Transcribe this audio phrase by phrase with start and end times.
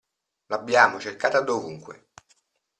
[0.47, 2.07] L'abbiamo cercata dovunque.